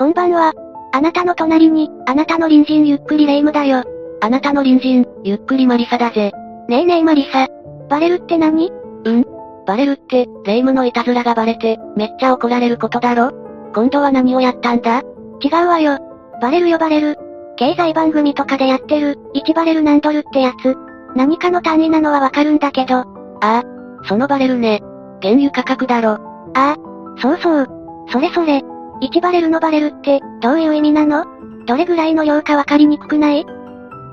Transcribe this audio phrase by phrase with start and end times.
[0.00, 0.54] こんばんは。
[0.94, 3.84] あなたの隣に、あなたの隣人ゆっくりレ夢ムだよ。
[4.22, 6.32] あなたの隣人、ゆっくりマリサだぜ。
[6.68, 7.48] ねえねえマリサ。
[7.90, 8.70] バレるって何？
[9.04, 9.26] うん？
[9.66, 13.30] バレるって、レ夢ムのいたずらがバレて、めっちゃ怒られることだろ？
[13.74, 15.02] 今度は何をやったんだ？
[15.42, 15.98] 違うわよ。
[16.40, 17.18] バレるよバレる。
[17.58, 20.76] 経済番組とかでやってる、1バレル何ドルってやつ。
[21.14, 23.00] 何かの単位なのはわかるんだけど。
[23.00, 23.04] あ
[23.42, 23.62] あ、
[24.08, 24.80] そのバレルね。
[25.20, 26.12] 原油価格だろ。
[26.12, 26.18] あ
[26.54, 26.76] あ、
[27.20, 27.68] そうそう。
[28.08, 28.62] それそれ。
[29.02, 31.24] 1バレルのバレルって、どういう意味なの？
[31.66, 33.46] どれぐらいの量かわかりにくくない？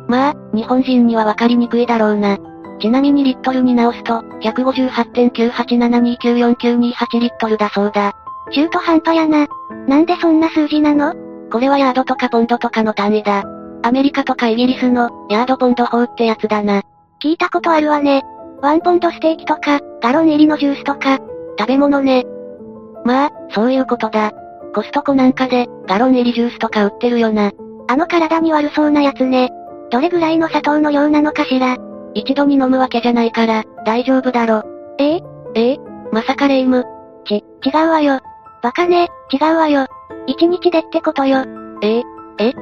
[0.08, 2.38] まあ、日本人にはわかりにくいだろうな。
[2.80, 8.14] ちなみにリットルに直すと、158.987294928リットルだそうだ。
[8.54, 9.48] 中途半端やな。
[9.88, 11.14] なんでそんな数字なの？
[11.52, 13.44] これはヤードとかポンドとかの単位だ。
[13.84, 16.81] アメリカとかイギリスの、ヤードポンド法ってやつだな。
[17.22, 18.23] 聞いたことあるわね。
[18.62, 21.20] ワンポンドステーキとか、ガロン入りのジュースとか、
[21.59, 22.26] 食べ物ね。
[23.06, 24.31] まあ、そういうことだ。
[24.73, 27.52] コストコなんかで、ガロン入りジュースとか売ってるよな。
[27.88, 29.49] あの体に悪そうなやつね。
[29.89, 31.78] どれぐらいの砂糖の量なのかしら。
[32.14, 34.64] 一度に飲むわけじゃないから、大丈夫だろ。
[35.00, 35.16] え？
[35.16, 35.22] え？
[35.55, 35.77] ええ
[36.11, 36.86] まさかレイム。
[37.25, 38.19] ち、違うわよ。
[38.61, 39.88] バカね、違うわよ。
[40.25, 41.45] 一日でってことよ。
[41.81, 41.99] え？
[41.99, 42.03] え？
[42.39, 42.53] え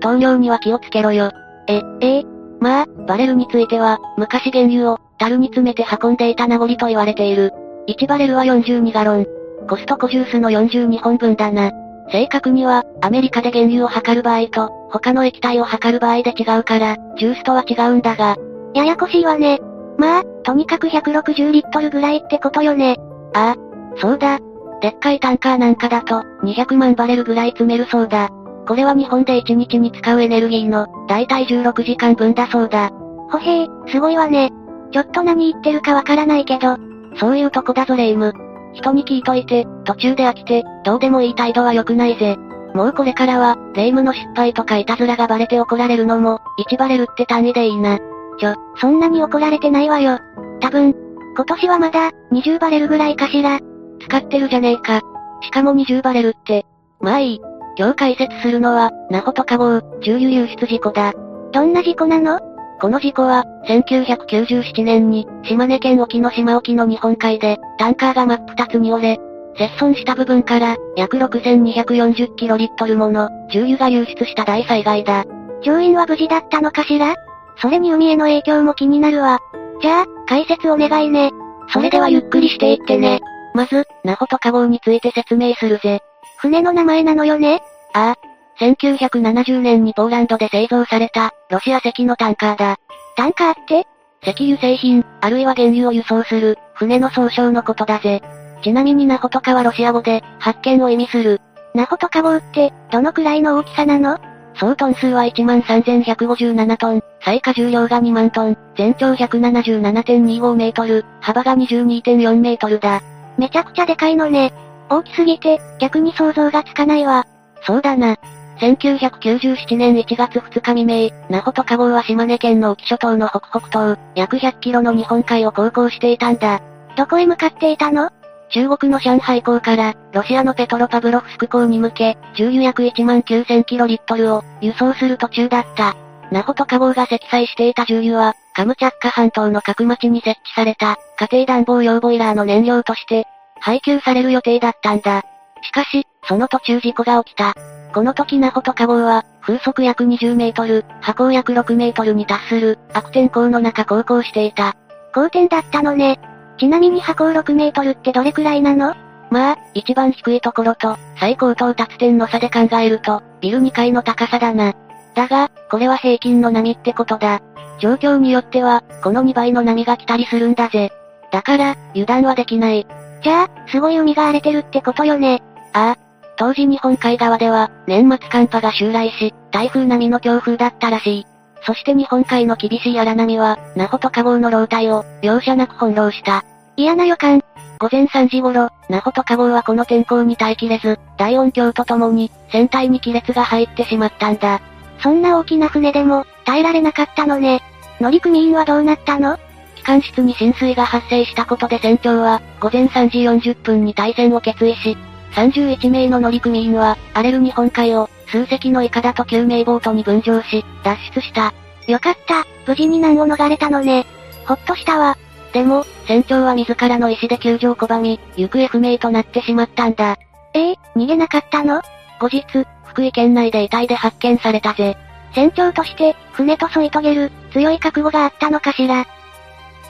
[0.00, 1.30] 糖尿には気をつけろよ。
[1.68, 2.18] え、え？
[2.18, 2.24] え
[2.60, 7.52] まあ、バレルについては、昔原油を、樽に詰めて運んでいた名残と言われている。
[7.88, 9.26] 1バレルは42ガロン。
[9.66, 11.70] コストコジュースの42本分だな。
[12.10, 18.36] 正確には、アメリカで原油を測る場合と、他の液体を測る場合で違うから、ジュースとは違うんだが。
[18.74, 19.58] ややこしいわね。
[19.98, 22.96] まあ、とにかく160リットルぐらいってことよね。
[23.34, 24.38] ああ、そうだ。
[24.80, 28.28] でっかいタンカーなんかだと、200万バレルぐらい詰めるそうだ。
[28.68, 32.90] これは日本で1日に使うエネルギーの、だいたい16時間分だそうだ。
[33.30, 34.50] ほへえ、すごいわね。
[34.92, 36.76] ちょっと何言ってるかわからないけど。
[37.18, 38.32] そういうとこだぞレイム。
[38.76, 42.36] 人に聞いといて、途中で飽きて、どうでもいい態度は良くないぜ。
[42.74, 47.98] もうこれからは、レイムの失敗とかいたずらがバレて怒られるのも、1バレルって単位でいいな。
[48.38, 50.18] ちょ、そんなに怒られてないわよ。
[50.60, 50.94] 多分、
[51.34, 53.58] 今年はまだ、20バレルぐらいかしら。
[54.00, 55.00] 使ってるじゃねえか。
[55.42, 56.66] しかも20バレルって。
[57.00, 57.40] まあいい。
[57.78, 61.12] 今日解説するのは、ナホとカゴウ、重油流出事故だ。
[61.52, 62.55] どんな事故なの？
[62.80, 69.20] この事故は、1997年に、島根県沖の島沖の日本海で、タンカーが真っ二つに折れ、
[69.56, 75.24] 接損した部分から、約6240キロリットルもの、重油が流出した大災害だ。
[75.62, 77.14] 乗員は無事だったのかしら？
[77.58, 79.38] それに海への影響も気になるわ。
[79.80, 81.30] じゃあ、解説お願いね。
[81.72, 83.20] それではゆっくりしていってね。
[83.54, 86.00] まず、ナホとカゴウについて説明するぜ。
[86.36, 87.62] 船の名前なのよね？
[87.94, 88.35] ああ。
[88.58, 92.78] 1970年にポーランドで製造された、ロシア製のタンカーだ。
[93.16, 93.86] タンカーって？
[94.22, 98.22] 石油製品、あるいは原油を輸送する、船の総称のことだぜ。
[98.62, 101.40] ちなみにナホとかはロシア語で、発見を意味する。
[101.74, 104.18] ナホとカゴウって、どのくらいの大きさなの？
[104.54, 113.02] 総トン数は13,157トン、最荷重量が2万トン、全長177.25メートル、幅が22.4メートルだ。
[113.36, 114.54] めちゃくちゃでかいのね。
[114.88, 117.26] 大きすぎて、逆に想像がつかないわ。
[117.66, 118.16] そうだな。
[118.58, 126.62] 1997年1月2日未明、ナホとカゴウは島根県の沖諸島の北北東、約100キロの日本海を航行していたんだ。
[126.96, 128.10] どこへ向かっていたの？
[128.48, 135.94] 中国の上海港から、ロシアのペトロパブロフスク港に向け、重油約1万9000キロリットルを、輸送する途中だった。
[136.30, 143.26] ナホとカゴウが積載していた重油は、カムチャッカ半島の角町に設置された、家庭暖房用ボイラーの燃料として、
[143.60, 145.24] 配給される予定だったんだ。
[145.62, 147.54] しかし、その途中事故が起きた。
[147.92, 154.76] この時ナホとカゴウは、風速約20メートル、波高約6メートルに達する、悪天候の中航行していた。
[155.14, 156.20] 好天だったのね。
[156.58, 158.94] ちなみに波高6メートルってどれくらいなの？
[159.30, 164.74] まあ、一番低いところと、最高到達点の差で考えると、ビル2階の高さだな。
[165.14, 167.40] だが、これは平均の波ってことだ。
[167.78, 170.92] 状況によっては、この2倍の波が来たりするんだぜ。
[171.32, 172.86] だから、油断はできない。
[173.22, 175.42] じゃあ、すごい海が荒れてるってことよね。
[175.72, 176.05] ああ。
[176.36, 181.26] 当時日本海側では、年末寒波が襲来し、台風並みの強風だったらしい。
[181.62, 186.44] そして日本海の厳しい荒波は、ナホとカゴウの老体を、容赦なく翻弄した。
[186.76, 187.42] 嫌な予感。
[187.78, 194.60] 午前3時頃、ナホとカゴウはこの天候に耐えきれず、大音響とともに、船体に亀裂が入ってしまったんだ。
[195.02, 197.62] そんな大きな船でも、耐えられなかったのね。
[197.98, 199.38] 乗組員はどうなったの？
[199.74, 204.96] 機関室に浸水が発生したことで船長は、午前3時40分に対戦を決意し、
[205.36, 211.52] 31名の乗組員は、荒れる日本海を、数隻のイカダと救命ボートに分乗し、脱出した。
[211.86, 214.06] よかった、無事に難を逃れたのね。
[214.46, 215.16] ほっとしたわ。
[215.52, 220.16] でも、船長は自らの意志で救助を拒み、行方不明となってしまったんだ。
[220.54, 221.82] ええー、逃げなかったの？
[222.18, 222.44] 後日、
[222.86, 224.96] 福井県内で遺体で発見されたぜ。
[225.34, 229.06] 船長として、船と添い遂げる、強い覚悟があったのかしら。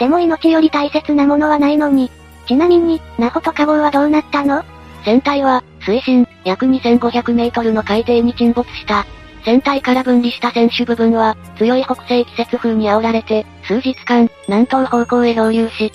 [0.01, 2.11] でも命より大切なものはないのに。
[2.49, 4.65] ちなみに、ナホとカゴはどうなったの？
[5.07, 9.07] 船体は、水深、約2500メートルの海底に沈没した。
[9.45, 15.93] 船体から分離した船首部分は、強い北西季節風に煽られて、数日間、南東方向へ漂流し、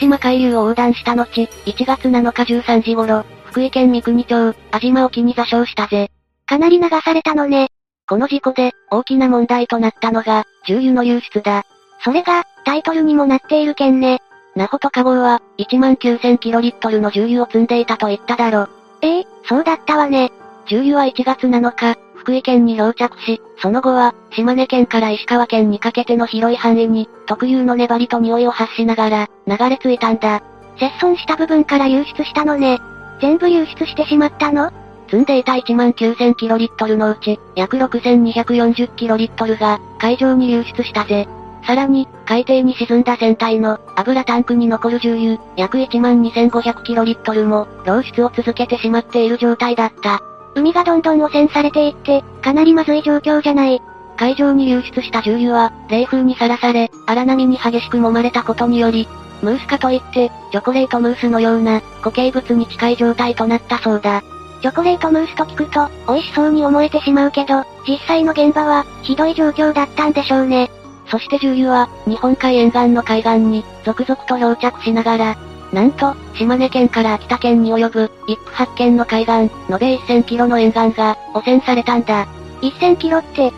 [0.00, 6.10] 対馬海流を横断した後、1月7日13時頃、福井県三国町、安島沖に座礁したぜ。
[6.46, 7.68] かなり流されたのね。
[8.08, 11.64] この事故で、大きな問題となったのが、重油の流出だ。
[12.02, 14.22] それが、タイトルにもなっている件ね。
[14.56, 18.68] ナホトカゴは、19000キロリットルの重油を積んでいたと言っただろ。
[19.02, 20.32] ええー、そうだったわね。
[20.66, 30.42] 重油は1月7日、福井県に漂着し、その後は、島根県から石川県にかけての広い範囲に、特有の粘りと匂いを発しながら、流れ着いたんだ。
[30.78, 32.80] 切損した部分から流出したのね。
[33.20, 34.72] 全部流出してしまったの？
[35.06, 41.28] 積んでいた1万9000キロリットルのうち、約6240キロリットルが、海上に流出したぜ。
[41.66, 50.20] さらに、海底に沈んだ船体の、油タンクに残る重油、約1万2500キロリットルも、漏出を続けてしまっている状態だった。
[50.54, 53.80] 海がどんどん汚染されていって、かなりまずい状況じゃない。
[54.16, 59.08] 海上に流出した重油は、冷風にさらされ、荒波に激しく揉まれたことにより、
[59.42, 64.22] ムースかといって、チョコレートムースのような、固形物に近い状態となったそうだ。
[64.60, 70.70] チョコレートムースと聞くと、美味しそうに思えてしまうけど、実際の現場は、ひどい状況だったんでしょうね。
[71.06, 75.36] そして重油は、日本海沿岸の海岸に、続々と漂着しながら、
[75.72, 82.26] なんと、島根県から秋田県に及ぶ、一府八県の海岸、延べ1000キロの沿岸が、汚染されたんだ。
[82.62, 83.52] 1000キロって、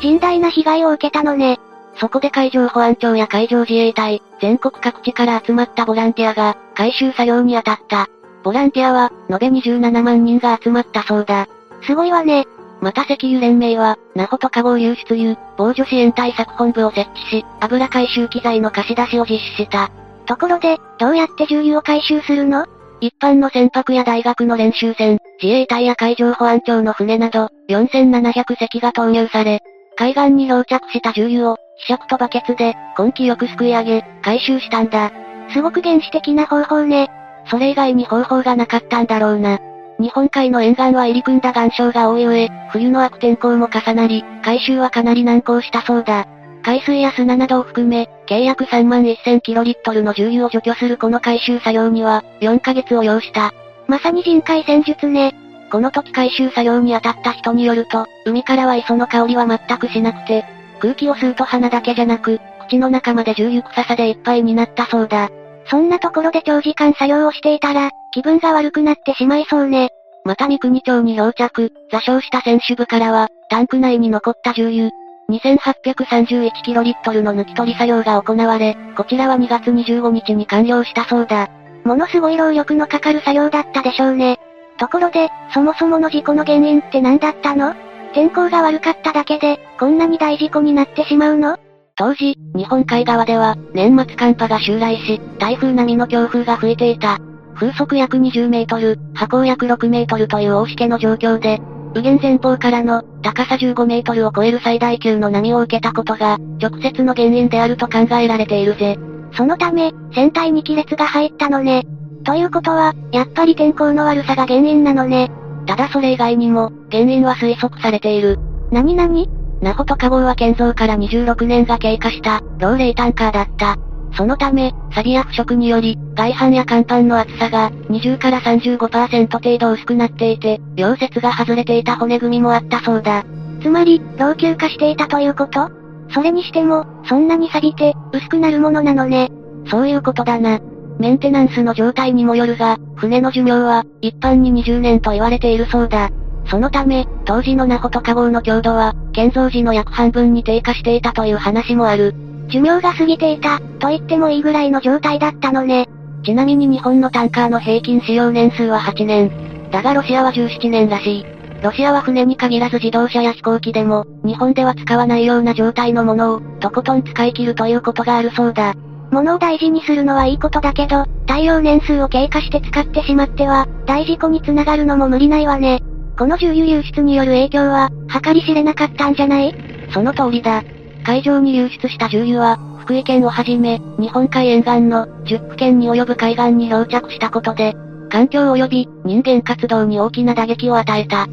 [0.00, 1.58] 甚大な被害を受けたのね。
[1.96, 8.08] そこで海上保安庁や海上自衛隊、全国各地から集まったボランティアが、回収作業に当たった。
[8.42, 11.46] ボランティアは、延べ27万人が集まったそうだ。
[11.82, 12.46] すごいわね。
[12.80, 19.90] また石油連盟は、ナホとカゴ流出油、防除支援対策本部を設置し、油回収機材の貸し出しを実施した。
[20.26, 22.66] ところで、どうやって重油を回収するの？
[23.00, 29.60] 一般の船舶や大学の練習船、自衛隊や海上保安庁の船など、4700隻が投入され、
[29.96, 31.56] 海岸に漂着した重油を、
[31.88, 35.10] 磁石とバケツで、根気よくすくい上げ、回収したんだ。
[35.52, 37.10] すごく原始的な方法ね。
[37.50, 39.58] それ以外に方法がなかったんだろうな。
[40.00, 46.26] 日本海の沿岸は入り組んだ岩礁が多い上、冬の悪天候も重なり、回収はかなり難航したそうだ。
[46.62, 53.52] 海水や砂などを含め、計約3万1000キロリットルの重油を除去するこの回収作業には、4ヶ月を要した。
[53.88, 55.34] まさに人海戦術ね。
[55.70, 60.46] この時回収作業に当たった人によると、海からは磯の香りは全くしなくて、
[60.80, 65.28] 空気を吸うと鼻だけじゃなく、口の中まで重油臭さでいっぱいになったそうだ。
[65.66, 69.90] そんなところで長時間作業をしていたら、気分が悪くなってしまいそうね。
[70.24, 74.90] また三国町に漂着、座礁した船首部からは、タンク内に残った重油、
[75.30, 81.48] 2831キロリットルの抜き取り作業が行われ、こちらは2月25日に完了したそうだ。
[81.84, 84.38] ものすごい労力のかかる作業だったでしょうね。
[84.78, 87.74] ところで、そもそもの事故の原因って何だったの？
[88.12, 91.58] 天候が悪かっただけで、こんなに大事故になってしまうの？
[91.96, 97.18] 当時、日本海側では、年末寒波が襲来し、台風並みの強風が吹いていた。
[97.60, 101.60] 風速約20メートル、波高約6メートルという大しけの状況で、
[101.94, 108.98] 右舷前方からの、高さ15メートルを超える最大級の波を受けたことが、直接の原因であると考えられているぜ。
[109.34, 111.84] そのため、船体に亀裂が入ったのね。
[112.24, 115.30] ということは、やっぱり天候の悪さが原因なのね。
[115.66, 118.38] ただそれ以外にも、原因は推測されている。
[118.72, 119.28] なになに
[119.60, 123.76] ナホとカゴは建造から26年が経過した、老齢タンカーだった。
[124.12, 133.24] そのため、錆びや腐食により、外板や甲板の厚さが、20から35%程度薄くなっていて、溶接が外れていた骨組みもあったそうだ。
[133.62, 135.70] つまり、老朽化していたということ？
[136.12, 139.30] それにしても、そんなに錆びて、薄くなるものなのね。
[139.70, 140.58] そういうことだな。
[140.98, 146.10] メンテナンスの状態にもよるが、船の寿命は、一般に20年と言われているそうだ。
[146.46, 152.14] そのため、当時のナホとカゴの強度は、建造時の約半分に低下していたという話もある。
[152.50, 155.88] 寿命が過ぎていた、と言ってもいいぐらいの状態だったのね。
[156.24, 159.30] ちなみに日本のタンカーの平均使用年数は8年。
[159.70, 161.26] だがロシアは17年らしい。
[161.62, 168.74] ロシアは船に限らず自動車や飛行機でも、日本では使わないような状態のものを、とことん使い切るということがあるそうだ。
[169.10, 175.82] 物を大事にするのはいいことだけど、耐用年数を経過して使ってしまっては、大事故につながるのも無理ないわね。
[176.18, 177.90] この重油流出による影響は、
[178.22, 179.54] 計り知れなかったんじゃない？
[179.92, 180.62] その通りだ。
[181.04, 187.74] 海上に流出した重油は、福井県をはじめ、日本海沿岸の10府県に及ぶ海岸に漂着したことで、
[188.10, 191.26] 環境及び人間活動に大きな打撃を与えた。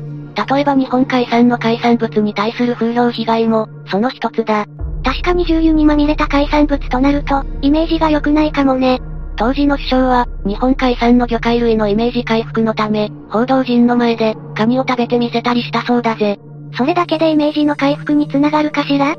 [0.45, 4.65] 例えば日本海産の海産物に対する風評被害も、その一つだ。
[5.03, 8.99] 確かに重油にまみれた海産物となると、イメージが良くないかもね。
[9.35, 16.39] 当時の首相は、日本海産の魚介類のイメージ回復のため、報道陣の前で、カニを食べてみせたりしたそうだぜ。
[16.75, 19.15] それだけでイメージの回復につながるかしら？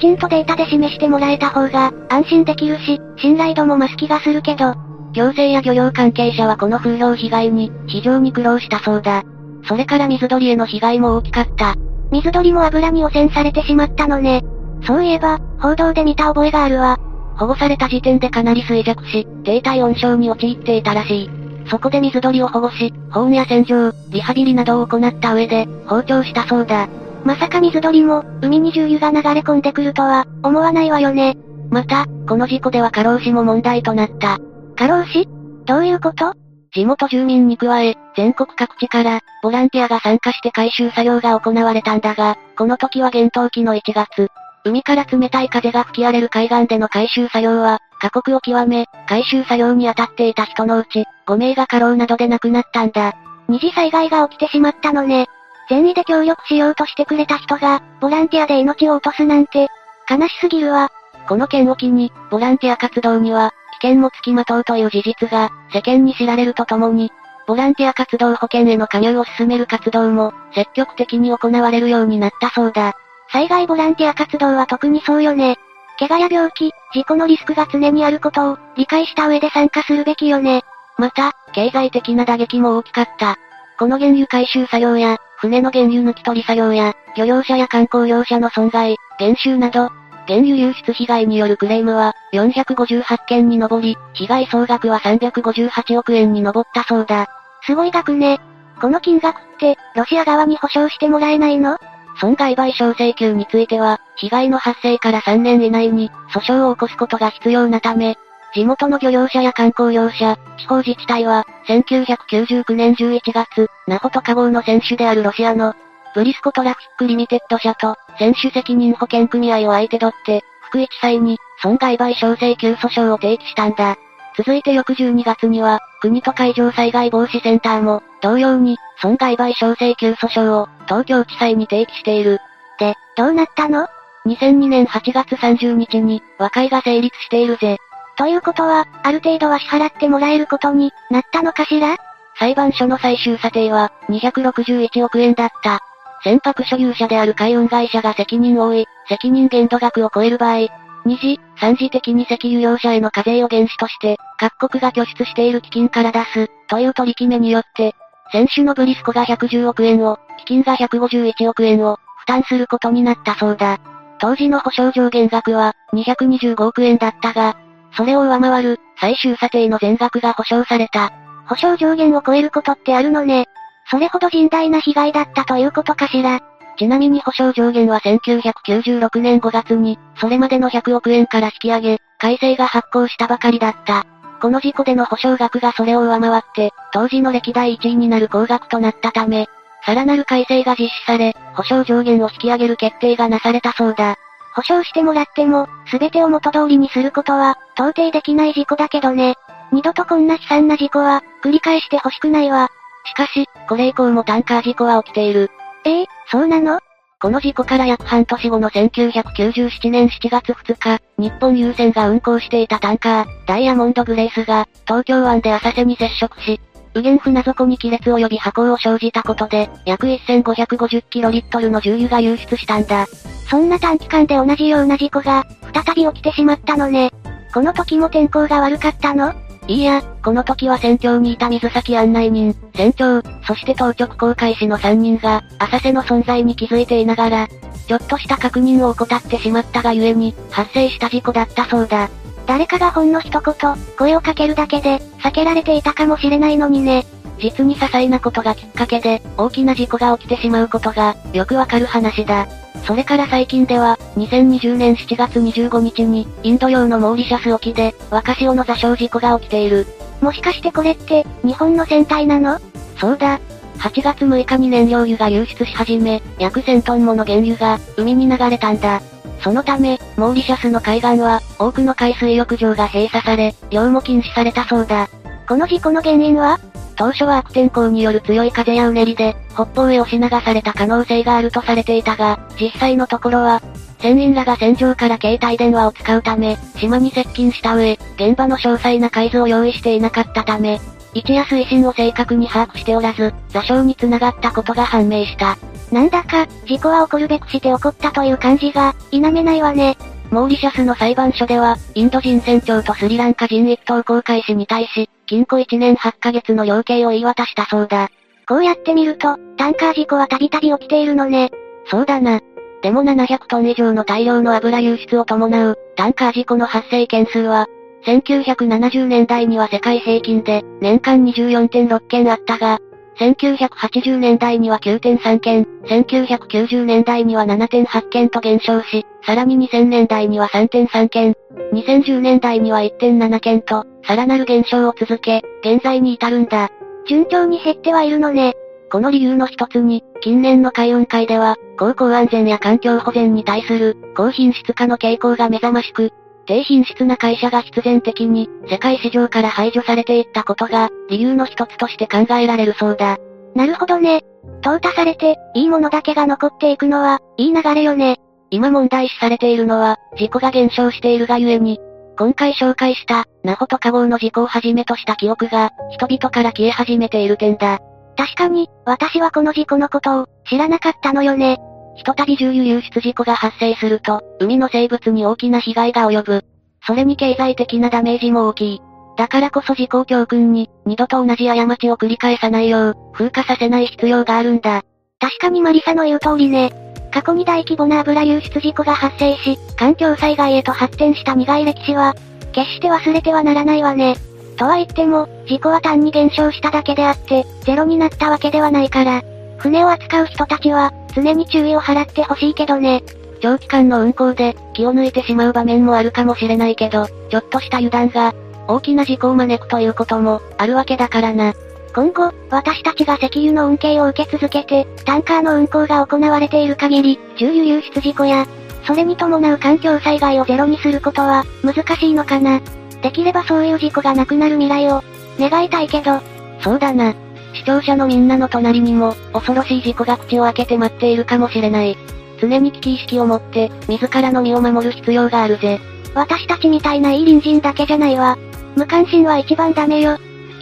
[0.00, 4.74] きちんとデータで示してもらえた方が、安心できるし、信頼度も増す気がするけど。
[5.12, 9.22] 行政や漁業関係者はこの風評被害に、非常に苦労したそうだ。
[9.64, 11.74] それから水鳥への被害も大きかった。
[12.10, 14.42] 水鳥も油に汚染されてしまったのね。
[14.86, 16.98] そういえば、報道で見た覚えがあるわ。
[17.36, 21.30] 保護された時点でかなり衰弱し、低体温症に陥っていたらしい。
[21.68, 26.88] そこで水鳥を保護し、保温や洗浄、リハビリなどを行った上で、放鳥したそうだ。
[27.24, 31.36] まさか水鳥も、海に重油が流れ込んでくるとは、思わないわよね。
[31.70, 34.38] また、この事故では過労死も問題となった。
[34.76, 35.28] 過労死？
[35.66, 36.32] どういうこと？
[36.72, 44.28] 地元住民に加え、全国各地から、ボランティアが参加して回収作業が行われたんだが、この時は厳冬期の1月。
[44.64, 53.14] 海から冷たい風が吹き荒れる海岸での回収作業は、過酷を極め、回収作業に当たっていた人のうち、5名が過労などで亡くなったんだ。
[53.48, 55.26] 二次災害が起きてしまったのね。
[55.70, 59.68] 善意で協力しようとしてくれた人が、ボランティアで命を落とすなんて、
[60.10, 60.90] 悲しすぎるわ。
[61.28, 67.12] この件を機に、ボランティア活動には、危険もつきまとうという事実が、世間に知られるとともに、
[67.46, 72.94] ボランティア活動保険への加入を進める活動も、積極的に行われるようになったそうだ。
[73.30, 75.56] 災害ボランティア活動は特にそうよね。
[76.00, 80.62] 怪我や病気、事故のリスクが常にあることを、理解した上で参加するべきよね。
[80.98, 83.36] また、経済的な打撃も大きかった。
[83.78, 89.88] この原油回収作業や、船の原油抜き取り作業や、漁業者や観光業者の損害、減収など、
[90.26, 97.28] 原油流出被害によるクレームは、458件に上り、被害総額は358億円に上ったそうだ。
[97.62, 98.38] すごい額ね。
[98.80, 101.78] この金額って、ロシア側に保証してもらえないの？
[102.20, 108.18] 損害賠償請求については、被害の発生から3年以内に、訴訟を起こすことが必要なため、
[108.52, 115.74] 地元の漁業者や観光業者、地方自治体は、1999年11月、ナホトカ号の選手であるロシアの、
[116.16, 123.96] ブリスコトラフィックリミテッド社と、船主責任保険組合を相手取って、福井地裁に、損害賠償請求訴訟を提起したんだ。
[124.36, 132.40] 続いて翌12月には、国と海上災害防止センターも、同様に、損害賠償請求訴訟を、東京地裁に提起している。
[132.80, 133.86] で、どうなったの
[134.26, 137.78] ?2002 年8月30日に、和解が成立しているぜ。
[138.20, 141.96] ということは、ある程度は支払ってもらえることになったのかしら？
[142.38, 145.80] 裁判所の最終査定は、261億円だった。
[146.22, 150.68] 船舶所有者である海運会社が責任を負い、責任限度額を超える場合、
[151.06, 157.94] 二次、三次的に石油業者への課税を原資として、各国が拠出している基金から出す、という取り決めによって、
[158.32, 163.78] 選手のブリスコが110億円を、基金が151億円を、負担することになったそうだ。
[164.18, 167.56] 当時の保証上限額は、225億円だったが、
[167.92, 171.12] それを上回る、最終査定の全額が保証された。
[171.46, 173.46] 保証上限を超えることってあるのね。
[173.90, 176.40] それほど甚大な被害だったということかしら。
[176.78, 184.06] ちなみに保証上限は1996年5月に、それまでの100億円から引き上げ、改正が発行したばかりだった。
[184.40, 189.48] この事故での保証額がそれを上回って、当時の歴代1位になる高額となったため、
[189.84, 194.16] さらなる改正が実施され、保証上限を引き上げる決定がなされたそうだ。
[194.54, 199.34] 保証してもらっても、すべてを元通りにすることは、到底できない事故だけどね。
[199.72, 202.68] 二度とこんな悲惨な事故は、繰り返してほしくないわ。
[203.04, 205.50] しかし、これ以降もタンカー事故は起きている。
[205.84, 206.80] ええー、そうなの？
[207.22, 216.58] この事故から約半年後の1997年7月2日、日本郵船が運航していたタンカー、ダイヤモンドグレイスが、東京湾で浅瀬に接触し、
[216.94, 223.06] 右舷船底に亀裂及び破口を生じたことで、約 1550kl の重油が流出したんだ。
[223.48, 227.10] そんな短期間で同じような事故が、再び起きてしまったのね。
[227.52, 229.32] この時も天候が悪かったの？
[229.66, 237.48] いいや、この時は船長にいた水先案内人、船長、そして当直航海士の3人が、浅瀬の存在に気づいていながら、
[237.86, 242.08] ちょっとした確認を怠ってしまったがゆえに、発生した事故だったそうだ。
[242.50, 243.54] 誰かがほんの一言、
[243.96, 247.06] 声をかけるだけで、避けられていたかもしれないのにね。
[247.38, 252.48] 実に些細なことがきっかけで、大きな事故が起きてしまうことが、よくわかる話だ。
[252.84, 259.86] それから最近では、2020年7月25日に、インド洋のモーリシャス沖で、若潮の座礁事故が起きている。
[260.20, 262.58] もしかしてこれって、日本の船体なの？
[262.98, 263.38] そうだ。
[263.78, 269.00] 8月6日に燃料油が流出し始め、約1000トンもの原油が、海に流れたんだ。
[269.42, 275.08] そのため、モーリシャスの海岸は、多くの海水浴場が閉鎖され、漁も禁止されたそうだ。
[275.48, 276.58] この事故の原因は？
[276.96, 283.62] 当初は悪天候による強い風やうねりで、北方へ押し流された可能性があるとされていたが、実際のところは、
[284.00, 290.78] 船員らが船上から携帯電話を使うため、島に接近した上、現場の詳細な海図を用意していなかったため、
[291.14, 295.56] 位置や水深を正確に把握しておらず、座礁に繋がったことが判明した。
[295.92, 299.96] なんだか、事故は起こるべくして起こったという感じが、否めないわね。
[300.30, 308.08] モーリシャスの裁判所では、インド人船長とスリランカ人一等航海士に対し、禁錮1年8ヶ月の量刑を言い渡したそうだ。
[308.48, 311.50] こうやって見ると、タンカー事故はたびたび起きているのね。
[311.90, 312.40] そうだな。
[312.82, 317.66] でも700トン以上の大量の油流出を伴う、タンカー事故の発生件数は、
[318.06, 322.78] 1970年代には世界平均で、年間24.6件あったが、
[323.18, 331.34] 1980年代には9.3件、1990年代には7.8件と減少し、さらに2000年代には3.3件、
[331.72, 336.70] 2010年代には1.7件と、さらなる減少を続け、現在に至るんだ。
[337.06, 338.54] 順調に減ってはいるのね。
[338.90, 346.10] この理由の一つに、近年の海運会では、航行安全や環境保全に対する、高品質化の傾向が目覚ましく、
[346.50, 353.18] 低品質な会社が必然的に、世界市場から排除されていったことが、理由の一つとして考えられるそうだ。
[353.54, 354.24] なるほどね。
[354.60, 358.16] 淘汰されて、いいものだけが残っていくのは、いい流れよね。
[358.50, 361.78] 今問題視されているのは、事故が減少しているがゆえに、
[362.18, 367.78] 今回紹介した、ナホとカゴの事故をはじめとした記憶が、人々から消え始めている点だ。
[368.16, 371.58] 確かに、私はこの事故のことを、知らなかったのよね。
[371.96, 376.44] ひとたび重油流出事故が発生すると、海の生物に大きな被害が及ぶ。
[376.86, 378.80] それに経済的なダメージも大きい。
[379.16, 384.82] だからこそ事故教訓に、二度と同じ過ちを繰り返さないよう、風化させない必要があるんだ。
[385.20, 386.72] 確かにマリサの言う通りね。
[387.12, 392.14] 過去に大規模な油流出事故が発生し、環境災害へと発展した苦い歴史は、
[392.52, 394.16] 決して忘れてはならないわね。
[394.56, 399.22] とは言っても、事故は単に減少しただけであって、ゼロになったわけではないから。
[399.60, 403.02] 船を扱う人たちは、常に注意を払ってほしいけどね。
[403.40, 408.34] 長期間の運航で、気を抜いてしまう場面もあるかもしれないけど、ちょっとした油断が、
[408.68, 411.52] 大きな事故を招くということも、あるわけだからな。
[411.94, 418.46] 今後、私たちが石油の恩恵を受け続けて、タンカーの運航が行われている限り、重油流出事故や、
[418.86, 422.60] それに伴う環境災害をゼロにすることは、難しいのかな。
[423.02, 425.02] できればそういう事故がなくなる未来を、
[425.38, 426.20] 願いたいけど。
[426.62, 427.14] そうだな。
[427.54, 431.96] 視聴者のみんなの隣にも、恐ろしい事故が口を開けて待っているかもしれない。
[432.40, 435.80] 常に危機意識を持って、自らの身を守る必要があるぜ。
[436.14, 438.38] 私たちみたいないい隣人だけじゃないわ。
[438.76, 440.18] 無関心は一番ダメよ。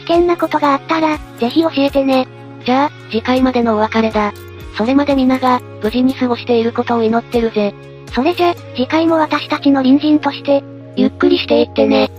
[0.07, 2.27] 危険なことがあったら、ぜひ教えてね。
[2.65, 4.33] じゃあ、次回までのお別れだ。
[4.77, 7.75] それまで皆が、無事に過ごしていることを祈ってるぜ。
[8.15, 10.63] それじゃ、次回も私たちの隣人として、
[10.97, 12.11] ゆっくりしていってね。